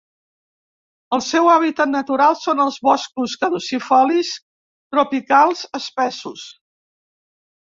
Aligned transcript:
El 1.17 1.21
seu 1.25 1.49
hàbitat 1.55 1.91
natural 1.91 2.37
són 2.45 2.63
els 2.65 2.79
boscos 2.87 3.35
caducifolis 3.43 4.33
tropicals 4.41 5.63
espessos. 5.83 6.49